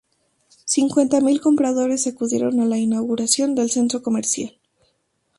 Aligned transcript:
Cincuenta 0.65 1.21
mil 1.21 1.41
compradores 1.41 2.07
acudieron 2.07 2.59
a 2.59 2.65
la 2.65 2.79
inauguración 2.79 3.53
del 3.53 3.69
centro 3.69 4.01
comercial. 4.01 4.57